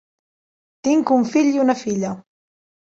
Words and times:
Tinc 0.89 1.13
un 1.19 1.29
fill 1.35 1.53
i 1.53 1.63
una 1.67 1.79
filla. 1.85 2.19